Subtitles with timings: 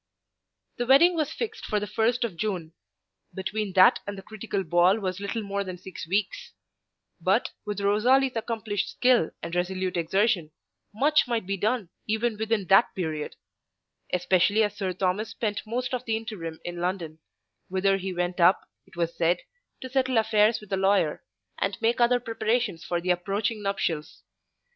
[0.77, 2.73] The wedding was fixed for the first of June.
[3.35, 6.53] Between that and the critical ball was little more than six weeks;
[7.21, 10.49] but, with Rosalie's accomplished skill and resolute exertion,
[10.91, 13.35] much might be done, even within that period;
[14.11, 17.19] especially as Sir Thomas spent most of the interim in London;
[17.69, 19.41] whither he went up, it was said,
[19.81, 21.23] to settle affairs with his lawyer,
[21.59, 24.23] and make other preparations for the approaching nuptials.